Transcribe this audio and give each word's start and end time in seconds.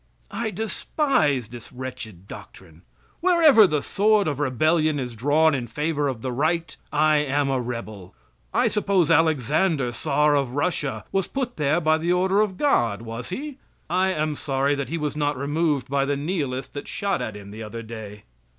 I 0.31 0.49
despise 0.49 1.49
this 1.49 1.71
wretched 1.71 2.27
doctrine. 2.27 2.81
Wherever 3.19 3.67
the 3.67 3.83
sword 3.83 4.27
of 4.27 4.39
rebellion 4.39 4.99
is 4.99 5.15
drawn 5.15 5.53
in 5.53 5.67
favor 5.67 6.07
of 6.07 6.23
the 6.23 6.31
right, 6.31 6.75
I 6.91 7.17
am 7.17 7.51
a 7.51 7.61
rebel. 7.61 8.15
I 8.51 8.67
suppose 8.67 9.11
Alexander, 9.11 9.91
czar 9.91 10.35
of 10.35 10.53
Russia, 10.55 11.05
was 11.11 11.27
put 11.27 11.57
there 11.57 11.79
by 11.79 11.99
the 11.99 12.13
order 12.13 12.41
of 12.41 12.57
God, 12.57 13.03
was 13.03 13.29
he? 13.29 13.59
I 13.91 14.07
am 14.11 14.33
sorry 14.35 14.75
he 14.85 14.97
was 14.97 15.15
not 15.15 15.37
removed 15.37 15.87
by 15.87 16.05
the 16.05 16.17
nihilist 16.17 16.73
that 16.73 16.87
shot 16.87 17.21
at 17.21 17.35
him 17.37 17.51
the 17.51 17.61
other 17.61 17.83
day. 17.83 18.23